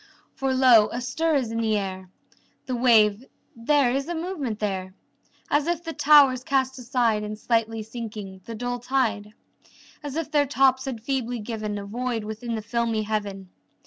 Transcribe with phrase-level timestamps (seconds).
[0.33, 2.09] For lo, a stir is in the air!
[2.65, 3.23] The wave
[3.55, 4.95] there is a movement there!
[5.51, 9.33] As if the towers cast aside In slightly sinking, the dull tide;
[10.01, 13.51] As if their tops had feebly given A void within the filmy heaven.